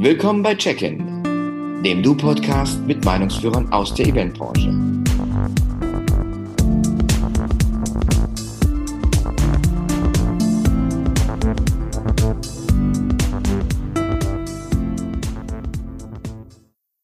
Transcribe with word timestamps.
Willkommen 0.00 0.44
bei 0.44 0.54
Check-in, 0.54 1.82
dem 1.82 2.04
Du-Podcast 2.04 2.86
mit 2.86 3.04
Meinungsführern 3.04 3.72
aus 3.72 3.92
der 3.96 4.06
Eventbranche. 4.06 4.68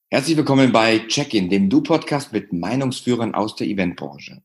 Herzlich 0.09 0.37
willkommen 0.37 0.71
bei 0.71 1.01
Check-in, 1.09 1.51
dem 1.51 1.69
Du-Podcast 1.69 2.33
mit 2.33 2.53
Meinungsführern 2.53 3.35
aus 3.35 3.57
der 3.57 3.67
Eventbranche. 3.67 4.41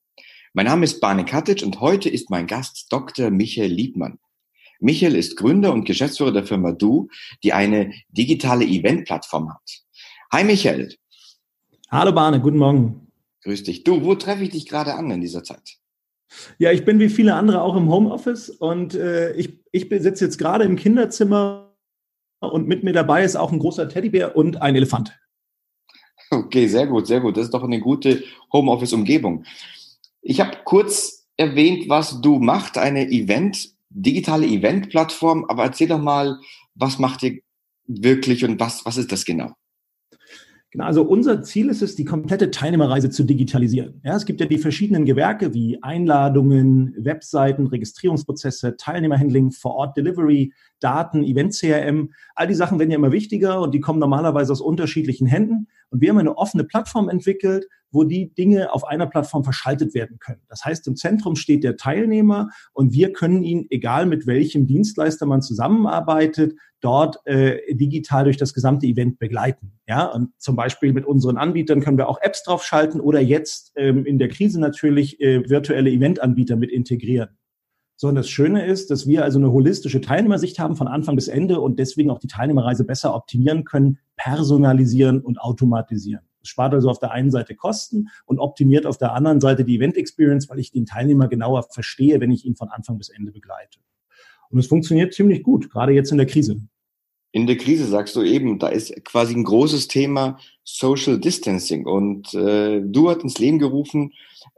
Mein 0.54 0.66
Name 0.66 0.86
ist 0.86 1.00
Barne 1.00 1.24
Katic 1.24 1.62
und 1.62 1.82
heute 1.82 2.10
ist 2.10 2.32
mein 2.32 2.48
Gast 2.48 2.92
Dr. 2.92 3.30
Michael 3.30 3.72
Liebmann. 3.72 4.18
Michael 4.80 5.16
ist 5.16 5.36
Gründer 5.36 5.74
und 5.74 5.84
Geschäftsführer 5.84 6.32
der 6.32 6.46
Firma 6.46 6.72
Du, 6.72 7.10
die 7.44 7.54
eine 7.54 7.94
digitale 8.10 8.66
Eventplattform 8.66 9.54
hat. 9.54 9.84
Hi 10.32 10.44
Michael. 10.44 10.96
Hallo 11.92 12.14
Barne, 12.14 12.40
guten 12.40 12.58
Morgen. 12.58 13.12
Grüß 13.44 13.64
dich. 13.64 13.84
Du, 13.84 14.04
wo 14.04 14.16
treffe 14.16 14.44
ich 14.44 14.52
dich 14.52 14.68
gerade 14.68 14.94
an 14.94 15.12
in 15.12 15.22
dieser 15.22 15.44
Zeit? 15.44 15.78
Ja, 16.60 16.72
ich 16.72 16.86
bin 16.86 17.00
wie 17.00 17.10
viele 17.10 17.34
andere 17.36 17.62
auch 17.62 17.76
im 17.76 17.90
Homeoffice 17.90 18.50
und 18.50 18.94
äh, 18.94 19.34
ich, 19.34 19.60
ich 19.72 19.88
sitze 19.90 20.26
jetzt 20.26 20.38
gerade 20.38 20.64
im 20.64 20.76
Kinderzimmer 20.76 21.76
und 22.40 22.68
mit 22.68 22.84
mir 22.84 22.94
dabei 22.94 23.24
ist 23.24 23.36
auch 23.36 23.52
ein 23.52 23.60
großer 23.60 23.90
Teddybär 23.90 24.38
und 24.38 24.62
ein 24.62 24.76
Elefant. 24.76 25.18
Okay, 26.32 26.68
sehr 26.68 26.86
gut, 26.86 27.08
sehr 27.08 27.20
gut. 27.20 27.36
Das 27.36 27.46
ist 27.46 27.54
doch 27.54 27.64
eine 27.64 27.80
gute 27.80 28.24
Homeoffice-Umgebung. 28.54 29.46
Ich 30.22 30.40
habe 30.40 30.60
kurz 30.64 31.28
erwähnt, 31.38 31.90
was 31.90 32.22
du 32.22 32.38
machst, 32.38 32.78
eine 32.78 33.10
Event 33.10 33.74
digitale 33.90 34.48
Event-Plattform, 34.48 35.46
aber 35.48 35.64
erzähl 35.64 35.88
doch 35.88 36.02
mal, 36.02 36.40
was 36.76 37.00
macht 37.00 37.24
ihr 37.24 37.40
wirklich 37.88 38.46
und 38.46 38.60
was, 38.60 38.86
was 38.86 38.98
ist 38.98 39.12
das 39.12 39.26
genau? 39.26 39.54
Genau, 40.72 40.86
also 40.86 41.02
unser 41.02 41.42
Ziel 41.42 41.68
ist 41.70 41.82
es, 41.82 41.96
die 41.96 42.06
komplette 42.06 42.52
Teilnehmerreise 42.52 43.10
zu 43.10 43.24
digitalisieren. 43.24 44.02
Ja, 44.04 44.16
es 44.16 44.28
gibt 44.28 44.40
ja 44.40 44.46
die 44.46 44.60
verschiedenen 44.60 45.04
Gewerke 45.04 45.56
wie 45.56 45.82
Einladungen, 45.82 46.94
Webseiten, 46.96 47.66
Registrierungsprozesse, 47.66 48.78
Teilnehmerhandling, 48.78 49.50
Vor-Ort-Delivery, 49.50 50.54
Daten, 50.80 51.24
Event-CRM. 51.24 52.12
All 52.36 52.48
die 52.48 52.54
Sachen 52.54 52.78
werden 52.78 52.92
ja 52.92 52.98
immer 52.98 53.12
wichtiger 53.12 53.62
und 53.62 53.74
die 53.74 53.80
kommen 53.80 53.98
normalerweise 53.98 54.52
aus 54.52 54.62
unterschiedlichen 54.62 55.26
Händen. 55.26 55.70
Und 55.90 56.02
wir 56.02 56.10
haben 56.10 56.18
eine 56.18 56.38
offene 56.38 56.64
Plattform 56.64 57.10
entwickelt, 57.10 57.66
wo 57.92 58.04
die 58.04 58.34
Dinge 58.34 58.72
auf 58.74 58.86
einer 58.86 59.08
Plattform 59.08 59.44
verschaltet 59.44 59.94
werden 59.94 60.20
können. 60.20 60.42
Das 60.48 60.64
heißt, 60.64 60.88
im 60.88 60.96
Zentrum 60.96 61.36
steht 61.36 61.64
der 61.64 61.78
Teilnehmer 61.78 62.50
und 62.74 62.94
wir 62.94 63.14
können 63.14 63.44
ihn, 63.44 63.66
egal 63.70 64.06
mit 64.06 64.28
welchem 64.28 64.68
Dienstleister 64.68 65.26
man 65.26 65.42
zusammenarbeitet, 65.42 66.54
dort 66.82 67.18
äh, 67.26 67.74
digital 67.74 68.26
durch 68.26 68.38
das 68.38 68.54
gesamte 68.54 68.86
Event 68.86 69.20
begleiten. 69.20 69.74
Ja, 69.88 70.06
und 70.06 70.30
zum 70.38 70.56
Beispiel 70.56 70.94
mit 70.94 71.06
unseren 71.06 71.38
Anbietern 71.38 71.82
können 71.82 71.98
wir 71.98 72.08
auch 72.08 72.22
Apps 72.22 72.44
draufschalten 72.44 73.02
oder 73.02 73.20
jetzt 73.20 73.74
ähm, 73.76 74.06
in 74.06 74.20
der 74.20 74.30
Krise 74.30 74.60
natürlich 74.60 75.20
äh, 75.20 75.50
virtuelle 75.50 75.90
Eventanbieter 75.90 76.56
mit 76.56 76.72
integrieren. 76.72 77.30
So, 78.02 78.08
und 78.08 78.16
das 78.16 78.30
Schöne 78.30 78.66
ist, 78.66 78.92
dass 78.92 79.08
wir 79.08 79.26
also 79.26 79.40
eine 79.40 79.52
holistische 79.52 80.00
Teilnehmersicht 80.00 80.58
haben 80.58 80.78
von 80.78 80.88
Anfang 80.88 81.18
bis 81.18 81.28
Ende 81.28 81.60
und 81.60 81.80
deswegen 81.80 82.12
auch 82.12 82.20
die 82.20 82.28
Teilnehmerreise 82.28 82.86
besser 82.86 83.14
optimieren 83.14 83.66
können, 83.66 83.98
personalisieren 84.20 85.22
und 85.22 85.40
automatisieren. 85.40 86.22
Es 86.42 86.50
spart 86.50 86.74
also 86.74 86.90
auf 86.90 87.00
der 87.00 87.12
einen 87.12 87.32
Seite 87.32 87.56
Kosten 87.56 88.10
und 88.26 88.40
optimiert 88.40 88.86
auf 88.86 88.98
der 88.98 89.14
anderen 89.14 89.42
Seite 89.42 89.64
die 89.64 89.78
Event 89.78 89.98
Experience, 89.98 90.50
weil 90.50 90.60
ich 90.60 90.72
den 90.72 90.86
Teilnehmer 90.86 91.28
genauer 91.28 91.64
verstehe, 91.64 92.20
wenn 92.20 92.32
ich 92.32 92.46
ihn 92.46 92.56
von 92.56 92.70
Anfang 92.70 92.98
bis 92.98 93.10
Ende 93.10 93.32
begleite. 93.32 93.80
Und 94.50 94.60
es 94.60 94.68
funktioniert 94.68 95.14
ziemlich 95.14 95.44
gut, 95.44 95.70
gerade 95.70 95.94
jetzt 95.94 96.12
in 96.12 96.18
der 96.18 96.28
Krise. 96.28 96.62
In 97.32 97.46
der 97.46 97.58
Krise 97.58 97.86
sagst 97.86 98.16
du 98.16 98.24
eben, 98.24 98.58
da 98.58 98.70
ist 98.70 99.06
quasi 99.06 99.36
ein 99.36 99.44
großes 99.44 99.88
Thema 99.88 100.40
Social 100.64 101.20
Distancing 101.20 101.86
und 101.86 102.34
äh, 102.34 102.82
du 102.82 103.10
hast 103.10 103.22
ins 103.22 103.38
Leben 103.38 103.60
gerufen, 103.60 104.14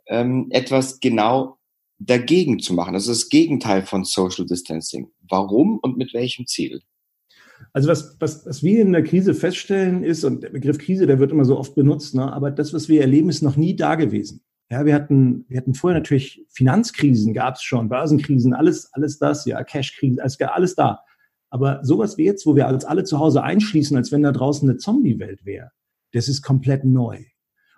ähm, 0.08 0.48
etwas 0.52 1.02
genau 1.02 1.58
dagegen 2.00 2.60
zu 2.60 2.74
machen. 2.74 2.94
Das 2.94 3.08
ist 3.08 3.24
das 3.24 3.30
Gegenteil 3.30 3.86
von 3.86 4.06
Social 4.06 4.46
Distancing. 4.46 5.12
Warum 5.28 5.80
und 5.82 5.98
mit 5.98 6.14
welchem 6.14 6.48
Ziel? 6.48 6.82
Also 7.74 7.88
was, 7.88 8.18
was, 8.20 8.46
was 8.46 8.64
wir 8.64 8.82
in 8.82 8.92
der 8.92 9.04
Krise 9.04 9.34
feststellen 9.34 10.04
ist, 10.04 10.24
und 10.24 10.44
der 10.44 10.50
Begriff 10.50 10.78
Krise, 10.78 11.08
der 11.08 11.20
wird 11.20 11.32
immer 11.32 11.46
so 11.46 11.58
oft 11.58 11.74
benutzt, 11.76 12.16
ne, 12.16 12.32
aber 12.32 12.52
das, 12.52 12.74
was 12.74 12.90
wir 12.90 13.02
erleben, 13.02 13.30
ist 13.30 13.42
noch 13.42 13.56
nie 13.56 13.76
da 13.76 13.96
gewesen. 13.96 14.42
Ja, 14.70 14.86
wir 14.86 14.94
hatten, 14.94 15.46
wir 15.50 15.58
hatten 15.58 15.74
vorher 15.74 16.00
natürlich 16.00 16.46
Finanzkrisen, 16.50 17.34
gab 17.34 17.56
es 17.56 17.62
schon, 17.62 17.90
Börsenkrisen, 17.90 18.54
alles, 18.54 18.90
alles 18.94 19.20
das, 19.20 19.46
ja, 19.46 19.64
Cashkrisen, 19.64 20.20
alles, 20.20 20.40
alles 20.40 20.76
da. 20.76 21.00
Aber 21.50 21.84
sowas 21.84 22.18
wie 22.18 22.26
jetzt, 22.26 22.46
wo 22.46 22.56
wir 22.56 22.68
uns 22.68 22.86
alle 22.86 23.04
zu 23.04 23.20
Hause 23.20 23.44
einschließen, 23.44 23.98
als 23.98 24.12
wenn 24.12 24.22
da 24.22 24.32
draußen 24.32 24.70
eine 24.70 24.78
Zombie-Welt 24.78 25.46
wäre, 25.46 25.72
das 26.14 26.30
ist 26.30 26.42
komplett 26.42 26.86
neu. 26.86 27.20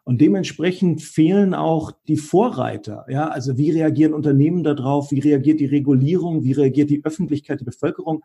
Und 0.03 0.21
dementsprechend 0.21 1.01
fehlen 1.01 1.53
auch 1.53 1.91
die 2.07 2.17
Vorreiter. 2.17 3.05
Ja, 3.09 3.29
also 3.29 3.57
wie 3.57 3.71
reagieren 3.71 4.13
Unternehmen 4.13 4.63
darauf? 4.63 5.11
Wie 5.11 5.19
reagiert 5.19 5.59
die 5.59 5.65
Regulierung? 5.65 6.43
Wie 6.43 6.51
reagiert 6.51 6.89
die 6.89 7.03
Öffentlichkeit, 7.05 7.61
die 7.61 7.65
Bevölkerung? 7.65 8.23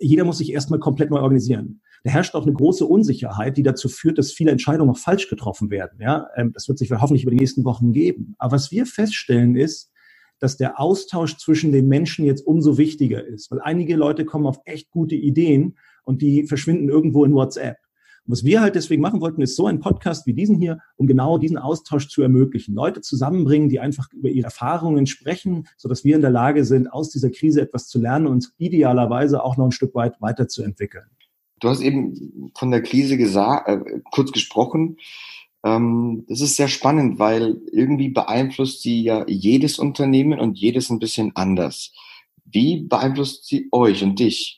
Jeder 0.00 0.24
muss 0.24 0.38
sich 0.38 0.52
erstmal 0.52 0.80
komplett 0.80 1.10
neu 1.10 1.20
organisieren. 1.20 1.80
Da 2.04 2.10
herrscht 2.10 2.34
auch 2.34 2.44
eine 2.44 2.52
große 2.52 2.86
Unsicherheit, 2.86 3.56
die 3.56 3.62
dazu 3.62 3.88
führt, 3.88 4.18
dass 4.18 4.32
viele 4.32 4.50
Entscheidungen 4.50 4.90
auch 4.90 4.98
falsch 4.98 5.28
getroffen 5.28 5.70
werden. 5.70 5.98
Ja, 6.00 6.28
ähm, 6.36 6.52
das 6.52 6.68
wird 6.68 6.78
sich 6.78 6.90
hoffentlich 6.90 7.22
über 7.22 7.32
die 7.32 7.38
nächsten 7.38 7.64
Wochen 7.64 7.92
geben. 7.92 8.34
Aber 8.38 8.52
was 8.52 8.70
wir 8.70 8.86
feststellen 8.86 9.56
ist, 9.56 9.90
dass 10.38 10.56
der 10.56 10.78
Austausch 10.80 11.36
zwischen 11.36 11.72
den 11.72 11.88
Menschen 11.88 12.24
jetzt 12.24 12.46
umso 12.46 12.78
wichtiger 12.78 13.24
ist, 13.26 13.50
weil 13.50 13.60
einige 13.60 13.96
Leute 13.96 14.24
kommen 14.24 14.46
auf 14.46 14.60
echt 14.64 14.90
gute 14.90 15.16
Ideen 15.16 15.76
und 16.04 16.22
die 16.22 16.44
verschwinden 16.44 16.88
irgendwo 16.88 17.24
in 17.24 17.34
WhatsApp. 17.34 17.76
Was 18.28 18.44
wir 18.44 18.60
halt 18.60 18.74
deswegen 18.74 19.00
machen 19.00 19.22
wollten, 19.22 19.40
ist 19.40 19.56
so 19.56 19.66
ein 19.66 19.80
Podcast 19.80 20.26
wie 20.26 20.34
diesen 20.34 20.58
hier, 20.58 20.80
um 20.96 21.06
genau 21.06 21.38
diesen 21.38 21.56
Austausch 21.56 22.08
zu 22.08 22.20
ermöglichen. 22.20 22.74
Leute 22.74 23.00
zusammenbringen, 23.00 23.70
die 23.70 23.80
einfach 23.80 24.12
über 24.12 24.28
ihre 24.28 24.44
Erfahrungen 24.44 25.06
sprechen, 25.06 25.66
so 25.78 25.88
dass 25.88 26.04
wir 26.04 26.14
in 26.14 26.20
der 26.20 26.30
Lage 26.30 26.66
sind, 26.66 26.92
aus 26.92 27.08
dieser 27.08 27.30
Krise 27.30 27.62
etwas 27.62 27.88
zu 27.88 27.98
lernen 27.98 28.26
und 28.26 28.50
idealerweise 28.58 29.42
auch 29.42 29.56
noch 29.56 29.64
ein 29.64 29.72
Stück 29.72 29.94
weit 29.94 30.20
weiterzuentwickeln. 30.20 31.06
Du 31.60 31.70
hast 31.70 31.80
eben 31.80 32.52
von 32.54 32.70
der 32.70 32.82
Krise 32.82 33.16
gesagt, 33.16 33.66
äh, 33.66 34.00
kurz 34.12 34.30
gesprochen. 34.30 34.98
Ähm, 35.64 36.26
das 36.28 36.42
ist 36.42 36.56
sehr 36.56 36.68
spannend, 36.68 37.18
weil 37.18 37.56
irgendwie 37.72 38.10
beeinflusst 38.10 38.82
sie 38.82 39.02
ja 39.02 39.24
jedes 39.26 39.78
Unternehmen 39.78 40.38
und 40.38 40.58
jedes 40.58 40.90
ein 40.90 40.98
bisschen 40.98 41.32
anders. 41.34 41.94
Wie 42.44 42.82
beeinflusst 42.82 43.46
sie 43.46 43.68
euch 43.72 44.02
und 44.02 44.18
dich? 44.18 44.57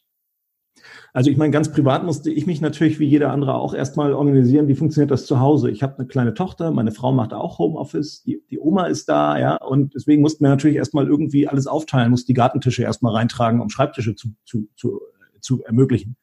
Also 1.12 1.30
ich 1.30 1.36
meine, 1.36 1.50
ganz 1.50 1.72
privat 1.72 2.04
musste 2.04 2.30
ich 2.30 2.46
mich 2.46 2.60
natürlich 2.60 3.00
wie 3.00 3.06
jeder 3.06 3.32
andere 3.32 3.54
auch 3.54 3.74
erstmal 3.74 4.12
organisieren, 4.12 4.68
wie 4.68 4.76
funktioniert 4.76 5.10
das 5.10 5.26
zu 5.26 5.40
Hause. 5.40 5.70
Ich 5.70 5.82
habe 5.82 5.98
eine 5.98 6.06
kleine 6.06 6.34
Tochter, 6.34 6.70
meine 6.70 6.92
Frau 6.92 7.12
macht 7.12 7.32
auch 7.32 7.58
Homeoffice, 7.58 8.22
die, 8.22 8.42
die 8.48 8.60
Oma 8.60 8.86
ist 8.86 9.08
da, 9.08 9.38
ja, 9.38 9.56
und 9.56 9.94
deswegen 9.94 10.22
mussten 10.22 10.44
wir 10.44 10.50
natürlich 10.50 10.76
erstmal 10.76 11.06
irgendwie 11.06 11.48
alles 11.48 11.66
aufteilen, 11.66 12.10
mussten 12.10 12.28
die 12.28 12.34
Gartentische 12.34 12.82
erstmal 12.82 13.14
reintragen, 13.14 13.60
um 13.60 13.70
Schreibtische 13.70 14.14
zu, 14.14 14.28
zu, 14.44 14.68
zu, 14.76 15.00
zu 15.40 15.62
ermöglichen. 15.64 16.16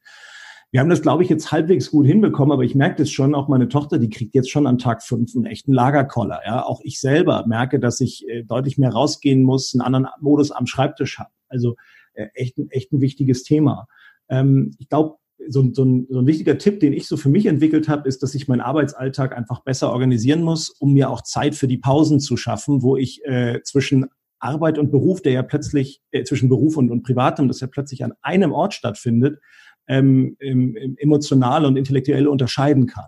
Wir 0.70 0.80
haben 0.80 0.90
das, 0.90 1.00
glaube 1.00 1.22
ich, 1.22 1.30
jetzt 1.30 1.50
halbwegs 1.50 1.90
gut 1.90 2.06
hinbekommen, 2.06 2.52
aber 2.52 2.62
ich 2.62 2.74
merke 2.74 2.96
das 2.96 3.10
schon, 3.10 3.34
auch 3.34 3.48
meine 3.48 3.68
Tochter, 3.68 3.98
die 3.98 4.10
kriegt 4.10 4.34
jetzt 4.34 4.50
schon 4.50 4.66
an 4.66 4.76
Tag 4.76 5.02
fünf 5.02 5.34
einen 5.34 5.46
echten 5.46 5.72
Lagerkoller. 5.72 6.40
Ja? 6.44 6.62
Auch 6.62 6.80
ich 6.82 7.00
selber 7.00 7.46
merke, 7.46 7.80
dass 7.80 8.00
ich 8.00 8.28
äh, 8.28 8.42
deutlich 8.42 8.76
mehr 8.76 8.90
rausgehen 8.90 9.44
muss, 9.44 9.72
einen 9.72 9.80
anderen 9.80 10.08
Modus 10.20 10.50
am 10.50 10.66
Schreibtisch 10.66 11.18
habe. 11.18 11.30
Also 11.48 11.76
äh, 12.12 12.26
echt, 12.34 12.58
ein, 12.58 12.70
echt 12.70 12.92
ein 12.92 13.00
wichtiges 13.00 13.44
Thema. 13.44 13.86
Ähm, 14.28 14.74
ich 14.78 14.88
glaube, 14.88 15.16
so, 15.48 15.72
so, 15.72 15.84
ein, 15.84 16.06
so 16.10 16.18
ein 16.18 16.26
wichtiger 16.26 16.58
Tipp, 16.58 16.80
den 16.80 16.92
ich 16.92 17.06
so 17.06 17.16
für 17.16 17.28
mich 17.28 17.46
entwickelt 17.46 17.88
habe, 17.88 18.08
ist, 18.08 18.22
dass 18.22 18.34
ich 18.34 18.48
meinen 18.48 18.60
Arbeitsalltag 18.60 19.36
einfach 19.36 19.60
besser 19.60 19.92
organisieren 19.92 20.42
muss, 20.42 20.70
um 20.70 20.92
mir 20.92 21.10
auch 21.10 21.22
Zeit 21.22 21.54
für 21.54 21.68
die 21.68 21.78
Pausen 21.78 22.20
zu 22.20 22.36
schaffen, 22.36 22.82
wo 22.82 22.96
ich 22.96 23.24
äh, 23.24 23.60
zwischen 23.62 24.06
Arbeit 24.40 24.78
und 24.78 24.90
Beruf, 24.90 25.22
der 25.22 25.32
ja 25.32 25.42
plötzlich, 25.42 26.00
äh, 26.10 26.24
zwischen 26.24 26.48
Beruf 26.48 26.76
und, 26.76 26.90
und 26.90 27.02
Privatem, 27.02 27.48
das 27.48 27.60
ja 27.60 27.66
plötzlich 27.66 28.04
an 28.04 28.14
einem 28.22 28.52
Ort 28.52 28.74
stattfindet, 28.74 29.40
ähm, 29.86 30.36
im, 30.38 30.76
im 30.76 30.96
emotional 30.98 31.64
und 31.64 31.76
intellektuell 31.76 32.26
unterscheiden 32.26 32.86
kann. 32.86 33.06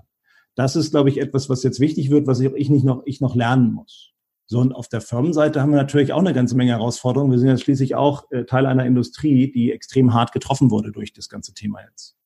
Das 0.55 0.76
ist, 0.76 0.90
glaube 0.90 1.11
ich, 1.11 1.19
etwas, 1.20 1.49
was 1.49 1.62
jetzt 1.62 1.81
wichtig 1.81 2.11
wird, 2.11 2.26
was 2.26 2.40
ich, 2.40 2.52
ich 2.55 2.70
nicht 2.70 2.84
noch, 2.84 3.02
ich 3.05 3.20
noch 3.20 3.37
lernen 3.37 3.73
muss. 3.73 4.12
So, 4.50 4.58
und 4.58 4.73
auf 4.73 4.88
der 4.88 5.00
Firmenseite 5.00 5.62
haben 5.62 5.70
wir 5.70 5.76
natürlich 5.76 6.12
auch 6.12 6.19
eine 6.19 6.35
ganze 6.35 6.56
Menge 6.56 6.73
Herausforderungen. 6.73 7.31
Wir 7.31 7.38
sind 7.38 7.50
ja 7.50 7.56
schließlich 7.56 7.94
auch 7.94 8.29
äh, 8.32 8.47
Teil 8.47 8.67
einer 8.67 8.85
Industrie, 8.85 9.52
die 9.52 9.70
extrem 9.70 10.12
hart 10.12 10.32
getroffen 10.32 10.73
wurde 10.73 10.91
durch 10.91 11.12
das 11.12 11.29
ganze 11.29 11.55
Thema 11.55 11.79
jetzt. 11.88 12.17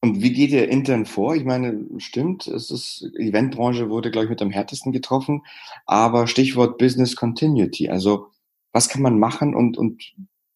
Und 0.00 0.22
wie 0.22 0.32
geht 0.32 0.50
ihr 0.52 0.68
intern 0.68 1.06
vor? 1.06 1.34
Ich 1.34 1.44
meine, 1.44 1.84
stimmt, 1.98 2.46
es 2.46 2.70
ist, 2.70 3.10
Eventbranche 3.18 3.90
wurde, 3.90 4.12
glaube 4.12 4.26
ich, 4.26 4.30
mit 4.30 4.42
am 4.42 4.50
härtesten 4.50 4.92
getroffen. 4.92 5.42
Aber 5.86 6.28
Stichwort 6.28 6.78
Business 6.78 7.16
Continuity. 7.16 7.88
Also, 7.88 8.28
was 8.70 8.88
kann 8.88 9.02
man 9.02 9.18
machen 9.18 9.52
und, 9.52 9.76
und 9.76 10.00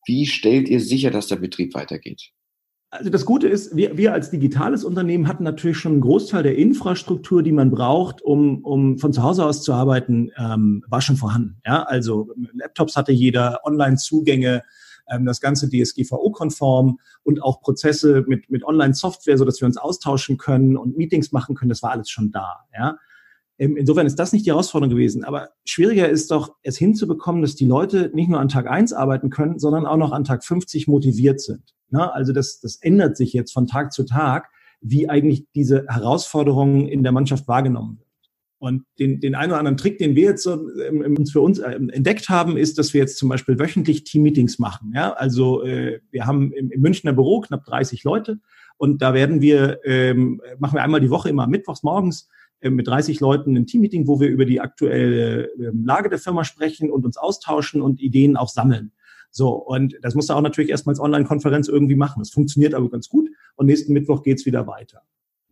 wie 0.07 0.27
stellt 0.27 0.69
ihr 0.69 0.79
sicher, 0.79 1.11
dass 1.11 1.27
der 1.27 1.37
Betrieb 1.37 1.75
weitergeht? 1.75 2.31
Also 2.93 3.09
das 3.09 3.25
Gute 3.25 3.47
ist, 3.47 3.77
wir, 3.77 3.97
wir 3.97 4.13
als 4.13 4.31
digitales 4.31 4.83
Unternehmen 4.83 5.29
hatten 5.29 5.45
natürlich 5.45 5.79
schon 5.79 5.93
einen 5.93 6.01
Großteil 6.01 6.43
der 6.43 6.57
Infrastruktur, 6.57 7.45
die 7.45 7.53
man 7.53 7.71
braucht, 7.71 8.21
um, 8.21 8.65
um 8.65 8.99
von 8.99 9.13
zu 9.13 9.23
Hause 9.23 9.47
aus 9.47 9.63
zu 9.63 9.73
arbeiten, 9.73 10.33
ähm, 10.37 10.85
war 10.89 11.01
schon 11.01 11.17
vorhanden. 11.17 11.61
Ja, 11.65 11.85
also 11.85 12.35
Laptops 12.53 12.97
hatte 12.97 13.13
jeder, 13.13 13.61
Online-Zugänge, 13.65 14.65
ähm, 15.09 15.25
das 15.25 15.41
Ganze 15.41 15.69
DSGVO-konform 15.69 16.99
und 17.23 17.43
auch 17.45 17.61
Prozesse 17.61 18.25
mit, 18.27 18.51
mit 18.51 18.65
Online-Software, 18.65 19.39
so 19.39 19.45
dass 19.45 19.61
wir 19.61 19.67
uns 19.67 19.77
austauschen 19.77 20.37
können 20.37 20.77
und 20.77 20.97
Meetings 20.97 21.31
machen 21.31 21.55
können. 21.55 21.69
Das 21.69 21.85
war 21.85 21.93
alles 21.93 22.11
schon 22.11 22.33
da. 22.33 22.65
Ja? 22.77 22.99
Ähm, 23.59 23.77
insofern 23.77 24.07
ist 24.07 24.19
das 24.19 24.33
nicht 24.33 24.47
die 24.47 24.51
Herausforderung 24.51 24.91
gewesen. 24.97 25.23
Aber 25.23 25.51
schwieriger 25.65 26.09
ist 26.09 26.33
doch, 26.33 26.57
es 26.65 26.77
hinzubekommen, 26.77 27.43
dass 27.43 27.55
die 27.55 27.67
Leute 27.67 28.11
nicht 28.15 28.29
nur 28.29 28.41
an 28.41 28.49
Tag 28.49 28.69
eins 28.69 28.93
arbeiten 28.93 29.31
können, 29.31 29.61
sondern 29.61 29.87
auch 29.87 29.97
noch 29.97 30.11
an 30.11 30.25
Tag 30.25 30.45
50 30.45 30.89
motiviert 30.89 31.41
sind. 31.41 31.73
Na, 31.91 32.11
also 32.11 32.33
das, 32.33 32.61
das 32.61 32.77
ändert 32.77 33.17
sich 33.17 33.33
jetzt 33.33 33.53
von 33.53 33.67
Tag 33.67 33.93
zu 33.93 34.05
Tag, 34.05 34.51
wie 34.81 35.09
eigentlich 35.09 35.47
diese 35.55 35.87
Herausforderungen 35.89 36.89
in 36.89 37.03
der 37.03 37.13
Mannschaft 37.13 37.49
wahrgenommen 37.49 37.99
wird. 37.99 38.11
Und 38.59 38.85
den, 38.99 39.21
den 39.21 39.35
einen 39.35 39.53
oder 39.53 39.59
anderen 39.59 39.79
Trick, 39.79 39.97
den 39.97 40.15
wir 40.15 40.25
jetzt 40.25 40.43
so 40.43 40.69
ähm, 40.81 41.17
uns 41.17 41.33
für 41.33 41.41
uns 41.41 41.61
äh, 41.61 41.71
entdeckt 41.71 42.29
haben, 42.29 42.59
ist, 42.59 42.77
dass 42.77 42.93
wir 42.93 43.01
jetzt 43.01 43.17
zum 43.17 43.31
Beispiel 43.31 43.59
wöchentlich 43.59 44.05
Team-Meetings 44.05 44.59
machen. 44.59 44.93
Ja, 44.95 45.15
also 45.15 45.63
äh, 45.65 46.01
wir 46.11 46.27
haben 46.27 46.53
im, 46.53 46.71
im 46.71 46.83
Münchner 46.83 47.15
Büro 47.15 47.41
knapp 47.41 47.65
30 47.65 48.05
Leute 48.05 48.39
und 48.77 49.01
da 49.01 49.15
werden 49.15 49.41
wir 49.41 49.81
ähm, 49.85 50.43
machen 50.59 50.75
wir 50.75 50.83
einmal 50.83 51.01
die 51.01 51.09
Woche 51.09 51.31
immer 51.31 51.47
mittwochs 51.47 51.83
morgens 51.83 52.29
äh, 52.61 52.69
mit 52.69 52.87
30 52.87 53.19
Leuten 53.21 53.57
ein 53.57 53.67
Teammeeting, 53.67 54.07
wo 54.07 54.21
wir 54.21 54.29
über 54.29 54.45
die 54.45 54.61
aktuelle 54.61 55.45
äh, 55.45 55.73
Lage 55.73 56.11
der 56.11 56.19
Firma 56.19 56.45
sprechen 56.45 56.91
und 56.91 57.07
uns 57.07 57.17
austauschen 57.17 57.81
und 57.81 57.99
Ideen 57.99 58.37
auch 58.37 58.51
sammeln. 58.51 58.93
So, 59.31 59.51
und 59.51 59.97
das 60.03 60.15
muss 60.15 60.29
er 60.29 60.37
auch 60.37 60.43
natürlich 60.43 60.71
erstmal 60.71 60.95
als 60.95 61.01
Online-Konferenz 61.01 61.69
irgendwie 61.69 61.95
machen. 61.95 62.21
Das 62.21 62.31
funktioniert 62.31 62.75
aber 62.75 62.91
ganz 62.91 63.09
gut 63.09 63.31
und 63.57 63.67
nächsten 63.67 63.93
Mittwoch 63.93 64.23
geht's 64.23 64.47
wieder 64.47 64.67
weiter. 64.67 65.03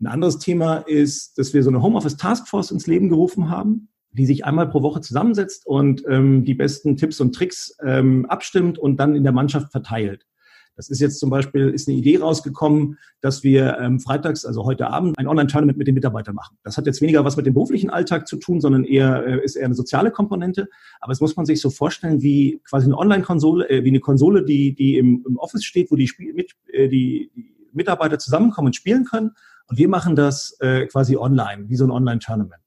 Ein 0.01 0.07
anderes 0.07 0.39
Thema 0.39 0.79
ist, 0.79 1.39
dass 1.39 1.55
wir 1.55 1.63
so 1.63 1.71
eine 1.71 1.83
Homeoffice 1.83 2.17
Taskforce 2.17 2.71
ins 2.71 2.87
Leben 2.87 3.09
gerufen 3.09 3.51
haben, 3.51 3.89
die 4.13 4.27
sich 4.27 4.45
einmal 4.45 4.69
pro 4.69 4.83
Woche 4.83 5.01
zusammensetzt 5.01 5.67
und 5.67 6.05
ähm, 6.09 6.45
die 6.45 6.55
besten 6.55 6.97
Tipps 6.97 7.21
und 7.21 7.35
Tricks 7.35 7.77
ähm, 7.85 8.27
abstimmt 8.27 8.79
und 8.79 8.99
dann 8.99 9.15
in 9.15 9.25
der 9.25 9.33
Mannschaft 9.33 9.71
verteilt. 9.71 10.25
Das 10.79 10.89
ist 10.91 11.01
jetzt 11.01 11.19
zum 11.19 11.29
Beispiel, 11.29 11.71
ist 11.71 11.89
eine 11.89 11.97
Idee 11.97 12.19
rausgekommen, 12.19 12.99
dass 13.21 13.43
wir 13.43 13.79
ähm, 13.81 13.99
freitags, 13.99 14.45
also 14.45 14.65
heute 14.65 14.87
Abend, 14.87 15.19
ein 15.19 15.27
Online-Tournament 15.27 15.77
mit 15.77 15.89
den 15.89 15.95
Mitarbeitern 15.97 16.37
machen. 16.37 16.57
Das 16.63 16.77
hat 16.77 16.87
jetzt 16.87 17.03
weniger 17.03 17.25
was 17.25 17.37
mit 17.37 17.47
dem 17.47 17.55
beruflichen 17.55 17.91
Alltag 17.91 18.29
zu 18.29 18.37
tun, 18.37 18.61
sondern 18.61 18.85
eher, 18.85 19.27
äh, 19.27 19.45
ist 19.45 19.57
eher 19.57 19.65
eine 19.65 19.75
soziale 19.75 20.13
Komponente. 20.13 20.69
Aber 21.01 21.11
es 21.11 21.21
muss 21.21 21.37
man 21.37 21.47
sich 21.47 21.61
so 21.61 21.71
vorstellen 21.71 22.23
wie 22.23 22.61
quasi 22.71 22.87
eine 22.87 22.97
Online-Konsole, 22.97 23.69
äh, 23.69 23.83
wie 23.83 23.89
eine 23.89 23.99
Konsole, 23.99 24.45
die, 24.45 24.73
die 24.73 24.99
im, 24.99 25.25
im 25.27 25.37
Office 25.39 25.65
steht, 25.65 25.91
wo 25.91 25.97
die, 25.97 26.07
Spiel, 26.07 26.33
mit, 26.33 26.53
äh, 26.73 26.87
die, 26.87 27.33
die 27.35 27.57
Mitarbeiter 27.73 28.21
zusammenkommen 28.21 28.67
und 28.67 28.77
spielen 28.77 29.05
können. 29.05 29.33
Und 29.67 29.79
wir 29.79 29.89
machen 29.89 30.15
das 30.15 30.57
äh, 30.61 30.87
quasi 30.87 31.17
online, 31.17 31.69
wie 31.69 31.75
so 31.75 31.87
ein 31.87 31.91
Online-Tournament. 31.91 32.63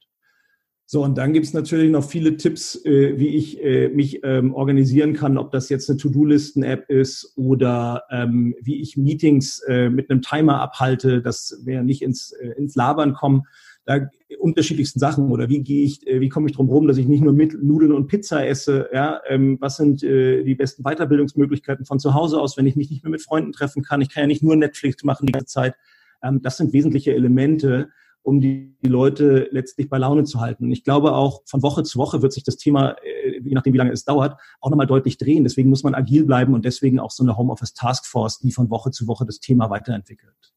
So, 0.93 1.05
und 1.05 1.17
dann 1.17 1.31
gibt's 1.31 1.53
natürlich 1.53 1.89
noch 1.89 2.03
viele 2.03 2.35
Tipps, 2.35 2.75
äh, 2.83 3.17
wie 3.17 3.29
ich 3.29 3.63
äh, 3.63 3.87
mich 3.87 4.25
ähm, 4.25 4.53
organisieren 4.53 5.13
kann, 5.13 5.37
ob 5.37 5.49
das 5.49 5.69
jetzt 5.69 5.89
eine 5.89 5.97
To-Do-Listen-App 5.97 6.89
ist 6.89 7.31
oder 7.37 8.03
ähm, 8.11 8.55
wie 8.59 8.81
ich 8.81 8.97
Meetings 8.97 9.61
äh, 9.69 9.89
mit 9.89 10.11
einem 10.11 10.21
Timer 10.21 10.59
abhalte, 10.59 11.21
dass 11.21 11.61
wir 11.63 11.81
nicht 11.81 12.01
ins, 12.01 12.33
äh, 12.33 12.49
ins 12.57 12.75
Labern 12.75 13.13
kommen. 13.13 13.43
Da 13.85 14.09
unterschiedlichsten 14.37 14.99
Sachen 14.99 15.31
oder 15.31 15.47
wie 15.47 15.63
gehe 15.63 15.85
ich, 15.85 16.05
äh, 16.05 16.19
wie 16.19 16.27
komme 16.27 16.49
ich 16.49 16.57
drum 16.57 16.67
rum, 16.67 16.89
dass 16.89 16.97
ich 16.97 17.07
nicht 17.07 17.23
nur 17.23 17.31
mit 17.31 17.63
Nudeln 17.63 17.93
und 17.93 18.07
Pizza 18.07 18.45
esse, 18.45 18.89
ja, 18.91 19.21
ähm, 19.29 19.59
was 19.61 19.77
sind 19.77 20.03
äh, 20.03 20.43
die 20.43 20.55
besten 20.55 20.83
Weiterbildungsmöglichkeiten 20.83 21.85
von 21.85 21.99
zu 21.99 22.15
Hause 22.15 22.41
aus, 22.41 22.57
wenn 22.57 22.67
ich 22.67 22.75
mich 22.75 22.89
nicht 22.89 23.05
mehr 23.05 23.11
mit 23.11 23.21
Freunden 23.21 23.53
treffen 23.53 23.81
kann. 23.81 24.01
Ich 24.01 24.09
kann 24.09 24.23
ja 24.23 24.27
nicht 24.27 24.43
nur 24.43 24.57
Netflix 24.57 25.05
machen 25.05 25.25
die 25.25 25.31
ganze 25.31 25.53
Zeit. 25.53 25.75
Ähm, 26.21 26.41
das 26.41 26.57
sind 26.57 26.73
wesentliche 26.73 27.13
Elemente, 27.15 27.91
um 28.23 28.39
die, 28.39 28.75
die 28.83 28.89
Leute 28.89 29.47
letztlich 29.51 29.89
bei 29.89 29.97
Laune 29.97 30.23
zu 30.23 30.39
halten. 30.39 30.71
Ich 30.71 30.83
glaube 30.83 31.13
auch, 31.13 31.41
von 31.45 31.61
Woche 31.61 31.83
zu 31.83 31.97
Woche 31.97 32.21
wird 32.21 32.33
sich 32.33 32.43
das 32.43 32.57
Thema, 32.57 32.95
äh, 33.03 33.39
je 33.43 33.53
nachdem 33.53 33.73
wie 33.73 33.77
lange 33.77 33.91
es 33.91 34.05
dauert, 34.05 34.39
auch 34.59 34.69
nochmal 34.69 34.87
deutlich 34.87 35.17
drehen. 35.17 35.43
Deswegen 35.43 35.69
muss 35.69 35.83
man 35.83 35.95
agil 35.95 36.25
bleiben 36.25 36.53
und 36.53 36.65
deswegen 36.65 36.99
auch 36.99 37.11
so 37.11 37.23
eine 37.23 37.37
Homeoffice 37.37 37.73
Taskforce, 37.73 38.39
die 38.39 38.51
von 38.51 38.69
Woche 38.69 38.91
zu 38.91 39.07
Woche 39.07 39.25
das 39.25 39.39
Thema 39.39 39.69
weiterentwickelt. 39.69 40.53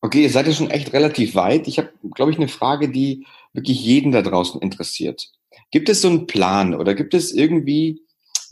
Okay, 0.00 0.22
ihr 0.22 0.30
seid 0.30 0.48
ja 0.48 0.52
schon 0.52 0.70
echt 0.70 0.92
relativ 0.92 1.36
weit. 1.36 1.68
Ich 1.68 1.78
habe, 1.78 1.90
glaube 2.14 2.32
ich, 2.32 2.36
eine 2.36 2.48
Frage, 2.48 2.90
die 2.90 3.24
wirklich 3.52 3.80
jeden 3.84 4.10
da 4.10 4.22
draußen 4.22 4.60
interessiert. 4.60 5.30
Gibt 5.70 5.88
es 5.88 6.02
so 6.02 6.08
einen 6.08 6.26
Plan 6.26 6.74
oder 6.74 6.94
gibt 6.94 7.14
es 7.14 7.32
irgendwie 7.32 8.02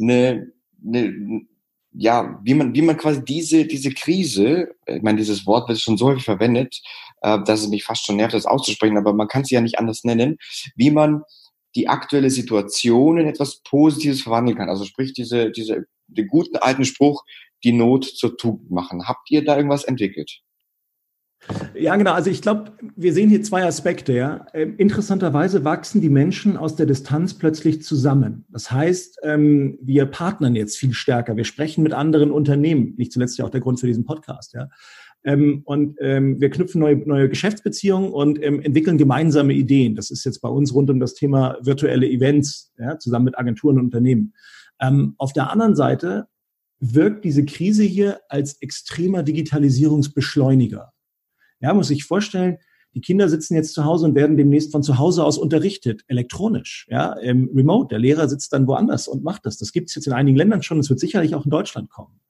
eine, 0.00 0.52
eine 0.86 1.42
ja, 1.92 2.38
wie 2.42 2.54
man, 2.54 2.74
wie 2.74 2.82
man 2.82 2.96
quasi 2.96 3.24
diese, 3.24 3.64
diese 3.64 3.90
Krise, 3.90 4.74
ich 4.86 5.02
meine, 5.02 5.18
dieses 5.18 5.46
Wort 5.46 5.68
wird 5.68 5.80
schon 5.80 5.96
so 5.96 6.06
häufig 6.06 6.24
verwendet, 6.24 6.80
äh, 7.22 7.38
dass 7.44 7.62
es 7.62 7.68
mich 7.68 7.84
fast 7.84 8.04
schon 8.06 8.16
nervt, 8.16 8.34
das 8.34 8.46
auszusprechen, 8.46 8.96
aber 8.96 9.12
man 9.12 9.28
kann 9.28 9.42
es 9.42 9.50
ja 9.50 9.60
nicht 9.60 9.78
anders 9.78 10.04
nennen, 10.04 10.38
wie 10.76 10.90
man 10.90 11.22
die 11.74 11.88
aktuelle 11.88 12.30
Situation 12.30 13.18
in 13.18 13.28
etwas 13.28 13.62
Positives 13.62 14.22
verwandeln 14.22 14.58
kann. 14.58 14.68
Also 14.68 14.84
sprich, 14.84 15.12
diese, 15.12 15.50
diese, 15.50 15.86
den 16.06 16.26
guten 16.28 16.56
alten 16.56 16.84
Spruch, 16.84 17.24
die 17.64 17.72
Not 17.72 18.04
zur 18.04 18.36
Tugend 18.36 18.70
machen. 18.70 19.06
Habt 19.06 19.30
ihr 19.30 19.44
da 19.44 19.56
irgendwas 19.56 19.84
entwickelt? 19.84 20.40
Ja, 21.74 21.96
genau. 21.96 22.12
Also 22.12 22.30
ich 22.30 22.42
glaube, 22.42 22.72
wir 22.96 23.12
sehen 23.12 23.30
hier 23.30 23.42
zwei 23.42 23.64
Aspekte. 23.64 24.12
Ja. 24.12 24.46
Ähm, 24.52 24.74
interessanterweise 24.76 25.64
wachsen 25.64 26.00
die 26.00 26.10
Menschen 26.10 26.56
aus 26.56 26.76
der 26.76 26.86
Distanz 26.86 27.34
plötzlich 27.34 27.82
zusammen. 27.82 28.44
Das 28.50 28.70
heißt, 28.70 29.20
ähm, 29.22 29.78
wir 29.80 30.06
partnern 30.06 30.54
jetzt 30.54 30.76
viel 30.76 30.92
stärker. 30.92 31.36
Wir 31.36 31.44
sprechen 31.44 31.82
mit 31.82 31.92
anderen 31.92 32.30
Unternehmen. 32.30 32.94
Nicht 32.98 33.12
zuletzt 33.12 33.38
ja 33.38 33.46
auch 33.46 33.50
der 33.50 33.60
Grund 33.60 33.80
für 33.80 33.86
diesen 33.86 34.04
Podcast. 34.04 34.52
Ja. 34.52 34.68
Ähm, 35.24 35.62
und 35.64 35.98
wir 35.98 36.50
knüpfen 36.50 36.80
neue, 36.80 36.96
neue 36.96 37.28
Geschäftsbeziehungen 37.28 38.10
und 38.10 38.42
entwickeln 38.42 38.96
gemeinsame 38.96 39.52
Ideen. 39.52 39.94
Das 39.94 40.10
ist 40.10 40.24
jetzt 40.24 40.40
bei 40.40 40.48
uns 40.48 40.72
rund 40.74 40.88
um 40.88 41.00
das 41.00 41.14
Thema 41.14 41.58
virtuelle 41.60 42.08
Events, 42.08 42.72
ja, 42.78 42.98
zusammen 42.98 43.26
mit 43.26 43.38
Agenturen 43.38 43.78
und 43.78 43.84
Unternehmen. 43.84 44.32
Auf 45.18 45.34
der 45.34 45.50
anderen 45.50 45.76
Seite 45.76 46.26
wirkt 46.78 47.26
diese 47.26 47.44
Krise 47.44 47.82
hier 47.82 48.20
als 48.30 48.62
extremer 48.62 49.22
Digitalisierungsbeschleuniger. 49.22 50.94
Ja, 51.60 51.74
muss 51.74 51.90
ich 51.90 52.04
vorstellen, 52.04 52.58
die 52.94 53.00
Kinder 53.00 53.28
sitzen 53.28 53.54
jetzt 53.54 53.74
zu 53.74 53.84
Hause 53.84 54.06
und 54.06 54.14
werden 54.14 54.36
demnächst 54.36 54.72
von 54.72 54.82
zu 54.82 54.98
Hause 54.98 55.24
aus 55.24 55.38
unterrichtet, 55.38 56.02
elektronisch, 56.08 56.86
ja, 56.90 57.12
im 57.12 57.48
Remote. 57.54 57.88
Der 57.88 58.00
Lehrer 58.00 58.28
sitzt 58.28 58.52
dann 58.52 58.66
woanders 58.66 59.06
und 59.06 59.22
macht 59.22 59.46
das. 59.46 59.58
Das 59.58 59.72
gibt 59.72 59.90
es 59.90 59.94
jetzt 59.94 60.06
in 60.06 60.12
einigen 60.12 60.36
Ländern 60.36 60.62
schon. 60.62 60.80
Es 60.80 60.90
wird 60.90 60.98
sicherlich 60.98 61.34
auch 61.34 61.44
in 61.44 61.50
Deutschland 61.50 61.90
kommen. 61.90 62.20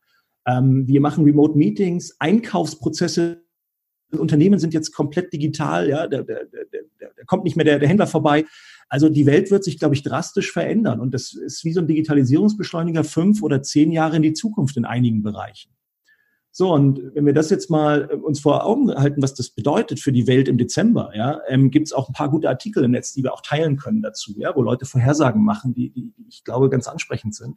Ähm, 0.46 0.86
wir 0.86 1.00
machen 1.00 1.24
Remote 1.24 1.56
Meetings, 1.56 2.16
Einkaufsprozesse. 2.18 3.42
Unternehmen 4.12 4.58
sind 4.58 4.74
jetzt 4.74 4.92
komplett 4.92 5.32
digital, 5.32 5.88
ja, 5.88 6.06
da, 6.08 6.22
da, 6.22 6.34
da, 6.34 7.06
da 7.16 7.24
kommt 7.26 7.44
nicht 7.44 7.56
mehr 7.56 7.64
der, 7.64 7.78
der 7.78 7.88
Händler 7.88 8.08
vorbei. 8.08 8.44
Also 8.88 9.08
die 9.08 9.24
Welt 9.24 9.50
wird 9.50 9.62
sich, 9.62 9.78
glaube 9.78 9.94
ich, 9.94 10.02
drastisch 10.02 10.52
verändern. 10.52 11.00
Und 11.00 11.14
das 11.14 11.32
ist 11.32 11.64
wie 11.64 11.72
so 11.72 11.80
ein 11.80 11.86
Digitalisierungsbeschleuniger 11.86 13.04
fünf 13.04 13.40
oder 13.42 13.62
zehn 13.62 13.92
Jahre 13.92 14.16
in 14.16 14.22
die 14.22 14.32
Zukunft 14.32 14.76
in 14.76 14.84
einigen 14.84 15.22
Bereichen. 15.22 15.70
So, 16.52 16.72
und 16.72 17.00
wenn 17.14 17.26
wir 17.26 17.32
das 17.32 17.50
jetzt 17.50 17.70
mal 17.70 18.08
äh, 18.10 18.16
uns 18.16 18.40
vor 18.40 18.64
Augen 18.64 18.92
halten, 18.92 19.22
was 19.22 19.34
das 19.34 19.50
bedeutet 19.50 20.00
für 20.00 20.12
die 20.12 20.26
Welt 20.26 20.48
im 20.48 20.58
Dezember, 20.58 21.12
ja, 21.14 21.40
ähm, 21.48 21.70
gibt 21.70 21.86
es 21.86 21.92
auch 21.92 22.08
ein 22.08 22.12
paar 22.12 22.30
gute 22.30 22.48
Artikel 22.48 22.82
im 22.82 22.90
Netz, 22.90 23.12
die 23.12 23.22
wir 23.22 23.32
auch 23.32 23.42
teilen 23.42 23.76
können 23.76 24.02
dazu, 24.02 24.34
ja, 24.36 24.54
wo 24.54 24.62
Leute 24.62 24.84
Vorhersagen 24.84 25.44
machen, 25.44 25.74
die, 25.74 25.90
die, 25.90 26.12
ich 26.28 26.42
glaube 26.42 26.68
ganz 26.68 26.88
ansprechend 26.88 27.34
sind. 27.34 27.56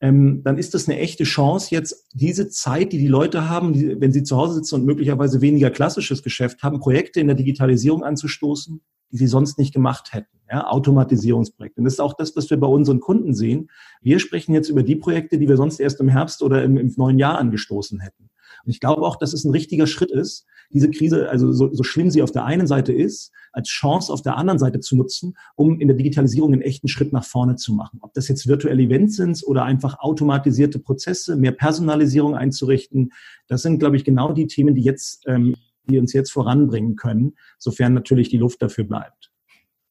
Ähm, 0.00 0.42
dann 0.44 0.58
ist 0.58 0.74
das 0.74 0.88
eine 0.88 0.98
echte 0.98 1.24
Chance, 1.24 1.68
jetzt 1.70 2.08
diese 2.12 2.48
Zeit, 2.48 2.92
die 2.92 2.98
die 2.98 3.08
Leute 3.08 3.48
haben, 3.48 3.72
die, 3.72 4.00
wenn 4.00 4.12
sie 4.12 4.22
zu 4.22 4.36
Hause 4.36 4.54
sitzen 4.54 4.76
und 4.76 4.84
möglicherweise 4.84 5.40
weniger 5.40 5.70
klassisches 5.70 6.22
Geschäft 6.22 6.62
haben, 6.62 6.80
Projekte 6.80 7.20
in 7.20 7.28
der 7.28 7.36
Digitalisierung 7.36 8.02
anzustoßen, 8.04 8.80
die 9.10 9.16
sie 9.16 9.28
sonst 9.28 9.58
nicht 9.58 9.72
gemacht 9.72 10.12
hätten. 10.12 10.41
Ja, 10.52 10.66
Automatisierungsprojekte. 10.66 11.80
Und 11.80 11.86
das 11.86 11.94
ist 11.94 12.00
auch 12.00 12.12
das, 12.12 12.36
was 12.36 12.50
wir 12.50 12.60
bei 12.60 12.66
unseren 12.66 13.00
Kunden 13.00 13.32
sehen. 13.32 13.70
Wir 14.02 14.18
sprechen 14.18 14.52
jetzt 14.52 14.68
über 14.68 14.82
die 14.82 14.96
Projekte, 14.96 15.38
die 15.38 15.48
wir 15.48 15.56
sonst 15.56 15.80
erst 15.80 15.98
im 15.98 16.08
Herbst 16.08 16.42
oder 16.42 16.62
im, 16.62 16.76
im 16.76 16.92
neuen 16.98 17.18
Jahr 17.18 17.38
angestoßen 17.38 18.00
hätten. 18.00 18.28
Und 18.64 18.70
ich 18.70 18.78
glaube 18.78 19.00
auch, 19.00 19.16
dass 19.16 19.32
es 19.32 19.44
ein 19.44 19.50
richtiger 19.50 19.86
Schritt 19.86 20.10
ist, 20.10 20.44
diese 20.70 20.90
Krise, 20.90 21.30
also 21.30 21.52
so, 21.52 21.72
so 21.72 21.82
schlimm 21.82 22.10
sie 22.10 22.20
auf 22.20 22.32
der 22.32 22.44
einen 22.44 22.66
Seite 22.66 22.92
ist, 22.92 23.32
als 23.52 23.68
Chance 23.68 24.12
auf 24.12 24.20
der 24.20 24.36
anderen 24.36 24.58
Seite 24.58 24.80
zu 24.80 24.94
nutzen, 24.94 25.38
um 25.56 25.80
in 25.80 25.88
der 25.88 25.96
Digitalisierung 25.96 26.52
einen 26.52 26.60
echten 26.60 26.86
Schritt 26.86 27.14
nach 27.14 27.24
vorne 27.24 27.56
zu 27.56 27.72
machen. 27.72 27.98
Ob 28.02 28.12
das 28.12 28.28
jetzt 28.28 28.46
virtuelle 28.46 28.82
Events 28.82 29.16
sind 29.16 29.42
oder 29.46 29.64
einfach 29.64 30.00
automatisierte 30.00 30.78
Prozesse, 30.78 31.36
mehr 31.36 31.52
Personalisierung 31.52 32.36
einzurichten, 32.36 33.12
das 33.48 33.62
sind, 33.62 33.78
glaube 33.78 33.96
ich, 33.96 34.04
genau 34.04 34.32
die 34.32 34.46
Themen, 34.48 34.74
die 34.74 34.82
jetzt 34.82 35.24
ähm, 35.26 35.54
die 35.88 35.98
uns 35.98 36.12
jetzt 36.12 36.30
voranbringen 36.30 36.94
können, 36.94 37.32
sofern 37.58 37.92
natürlich 37.92 38.28
die 38.28 38.38
Luft 38.38 38.62
dafür 38.62 38.84
bleibt. 38.84 39.31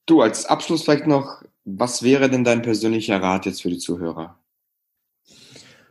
Du, 0.05 0.22
als 0.22 0.46
Abschluss 0.46 0.84
vielleicht 0.84 1.08
noch, 1.08 1.43
was 1.63 2.03
wäre 2.03 2.29
denn 2.29 2.43
dein 2.43 2.62
persönlicher 2.62 3.22
Rat 3.22 3.46
jetzt 3.46 3.62
für 3.62 3.70
die 3.70 3.77
Zuhörer? 3.77 4.38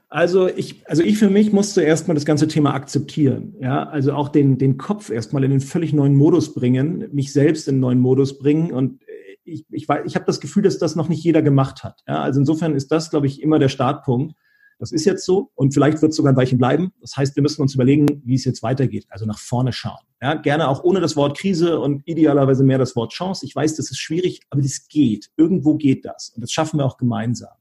Also 0.08 0.48
ich, 0.48 0.82
also 0.88 1.04
ich 1.04 1.18
für 1.18 1.30
mich 1.30 1.52
musste 1.52 1.82
erstmal 1.82 2.16
das 2.16 2.24
ganze 2.24 2.48
Thema 2.48 2.74
akzeptieren. 2.74 3.54
Ja, 3.60 3.84
also 3.88 4.12
auch 4.12 4.28
den, 4.28 4.58
den 4.58 4.76
Kopf 4.76 5.08
erstmal 5.08 5.44
in 5.44 5.52
einen 5.52 5.60
völlig 5.60 5.92
neuen 5.92 6.16
Modus 6.16 6.52
bringen, 6.52 7.08
mich 7.12 7.32
selbst 7.32 7.68
in 7.68 7.74
einen 7.74 7.80
neuen 7.80 8.00
Modus 8.00 8.36
bringen. 8.36 8.72
Und 8.72 9.00
ich, 9.44 9.64
ich, 9.70 9.88
ich 10.04 10.14
habe 10.16 10.24
das 10.26 10.40
Gefühl, 10.40 10.64
dass 10.64 10.78
das 10.78 10.96
noch 10.96 11.08
nicht 11.08 11.22
jeder 11.22 11.42
gemacht 11.42 11.84
hat. 11.84 12.02
Ja, 12.08 12.22
also 12.22 12.40
insofern 12.40 12.74
ist 12.74 12.90
das, 12.90 13.10
glaube 13.10 13.28
ich, 13.28 13.40
immer 13.40 13.60
der 13.60 13.68
Startpunkt. 13.68 14.34
Das 14.80 14.90
ist 14.90 15.04
jetzt 15.04 15.24
so 15.24 15.52
und 15.54 15.74
vielleicht 15.74 16.02
wird 16.02 16.10
es 16.10 16.16
sogar 16.16 16.32
ein 16.32 16.36
Weilchen 16.36 16.58
bleiben. 16.58 16.92
Das 17.00 17.16
heißt, 17.16 17.36
wir 17.36 17.42
müssen 17.42 17.62
uns 17.62 17.74
überlegen, 17.76 18.20
wie 18.24 18.34
es 18.34 18.44
jetzt 18.44 18.64
weitergeht, 18.64 19.06
also 19.10 19.26
nach 19.26 19.38
vorne 19.38 19.72
schauen. 19.72 20.09
Ja, 20.22 20.34
gerne 20.34 20.68
auch 20.68 20.84
ohne 20.84 21.00
das 21.00 21.16
Wort 21.16 21.38
Krise 21.38 21.80
und 21.80 22.02
idealerweise 22.06 22.62
mehr 22.62 22.76
das 22.76 22.94
Wort 22.94 23.12
Chance. 23.12 23.46
Ich 23.46 23.56
weiß, 23.56 23.76
das 23.76 23.90
ist 23.90 23.98
schwierig, 23.98 24.40
aber 24.50 24.60
das 24.60 24.86
geht. 24.88 25.30
Irgendwo 25.36 25.76
geht 25.76 26.04
das 26.04 26.30
und 26.34 26.42
das 26.42 26.52
schaffen 26.52 26.78
wir 26.78 26.84
auch 26.84 26.98
gemeinsam. 26.98 27.54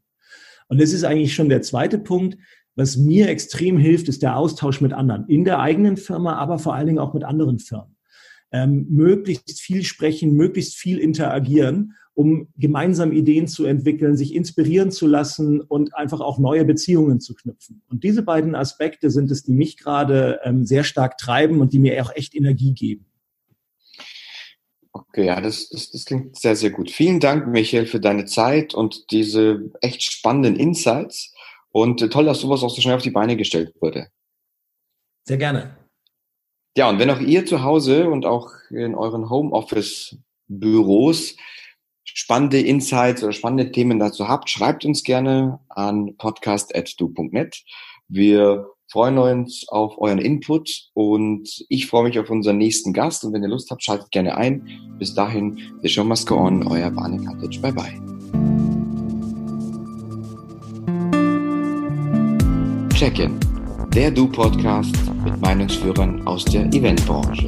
Und 0.68 0.82
das 0.82 0.92
ist 0.92 1.04
eigentlich 1.04 1.34
schon 1.34 1.50
der 1.50 1.62
zweite 1.62 2.00
Punkt. 2.00 2.38
Was 2.76 2.98
mir 2.98 3.30
extrem 3.30 3.78
hilft, 3.78 4.08
ist 4.08 4.22
der 4.22 4.38
Austausch 4.38 4.82
mit 4.82 4.94
anderen, 4.94 5.28
in 5.28 5.44
der 5.44 5.60
eigenen 5.60 5.98
Firma, 5.98 6.36
aber 6.36 6.60
vor 6.60 6.76
allen 6.76 6.88
Dingen 6.88 7.00
auch 7.00 7.14
mit 7.14 7.24
anderen 7.24 7.60
Firmen. 7.60 7.96
Ähm, 8.52 8.88
möglichst 8.90 9.62
viel 9.62 9.84
sprechen, 9.84 10.34
möglichst 10.34 10.76
viel 10.76 10.98
interagieren, 10.98 11.96
um 12.14 12.50
gemeinsam 12.58 13.12
Ideen 13.14 13.48
zu 13.48 13.66
entwickeln, 13.66 14.18
sich 14.18 14.36
inspirieren 14.36 14.92
zu 14.92 15.08
lassen 15.08 15.62
und 15.62 15.96
einfach 15.96 16.20
auch 16.20 16.38
neue 16.38 16.66
Beziehungen 16.66 17.22
zu 17.22 17.34
knüpfen. 17.34 17.82
Und 17.90 18.04
diese 18.04 18.24
beiden 18.24 18.56
Aspekte 18.56 19.10
sind 19.10 19.32
es, 19.32 19.44
die 19.44 19.54
mich 19.54 19.78
gerade 19.78 20.40
ähm, 20.44 20.66
sehr 20.66 20.84
stark 20.84 21.18
treiben 21.18 21.62
und 21.62 21.72
die 21.72 21.80
mir 21.80 22.02
auch 22.04 22.14
echt 22.16 22.36
Energie 22.36 22.74
geben. 22.74 23.06
Okay, 24.92 25.28
ja, 25.28 25.40
das, 25.40 25.70
das, 25.70 25.92
das 25.92 26.06
klingt 26.06 26.38
sehr, 26.38 26.56
sehr 26.56 26.72
gut. 26.72 26.92
Vielen 26.92 27.20
Dank, 27.20 27.48
Michael, 27.48 27.86
für 27.86 28.00
deine 28.00 28.26
Zeit 28.26 28.74
und 28.74 29.12
diese 29.12 29.72
echt 29.82 30.04
spannenden 30.04 30.56
Insights. 30.56 31.34
Und 31.72 32.02
äh, 32.02 32.10
toll, 32.10 32.26
dass 32.26 32.42
sowas 32.42 32.64
auch 32.64 32.70
so 32.70 32.82
schnell 32.82 32.96
auf 32.96 33.02
die 33.02 33.12
Beine 33.12 33.38
gestellt 33.38 33.74
wurde. 33.80 34.08
Sehr 35.26 35.38
gerne. 35.38 35.78
Ja, 36.80 36.88
und 36.88 36.98
wenn 36.98 37.10
auch 37.10 37.20
ihr 37.20 37.46
zu 37.46 37.62
Hause 37.62 38.10
und 38.10 38.26
auch 38.26 38.52
in 38.70 38.96
euren 38.96 39.30
Homeoffice-Büros 39.30 41.36
spannende 42.06 42.62
Insights 42.62 43.22
oder 43.22 43.34
spannende 43.34 43.74
Themen 43.74 44.00
dazu 44.00 44.30
habt, 44.30 44.50
schreibt 44.50 44.86
uns 44.86 45.04
gerne 45.04 45.60
an 45.68 46.16
podcast.du.net. 46.16 47.64
Wir 48.08 48.66
freuen 48.90 49.18
uns 49.18 49.68
auf 49.68 49.98
euren 49.98 50.20
Input 50.20 50.70
und 50.94 51.66
ich 51.68 51.88
freue 51.88 52.06
mich 52.06 52.18
auf 52.18 52.30
unseren 52.30 52.60
nächsten 52.60 52.94
Gast 52.94 53.26
und 53.26 53.34
wenn 53.34 53.44
ihr 53.44 53.50
Lust 53.50 53.72
habt, 53.72 53.84
schaltet 53.84 54.12
gerne 54.12 54.38
ein. 54.38 54.66
Bis 55.00 55.14
dahin, 55.14 55.60
the 55.82 55.90
show 55.90 56.06
must 56.06 56.28
go 56.28 56.38
on, 56.38 56.66
euer 56.66 56.92
Barney 56.92 57.26
Cottage. 57.26 57.60
Bye 57.60 57.74
bye. 57.74 58.02
Check-in, 62.94 63.38
der 63.94 64.12
Du-Podcast 64.12 64.96
mit 65.24 65.42
Meinungsführern 65.42 66.26
aus 66.28 66.46
der 66.46 66.66
Eventbranche. 66.66 67.48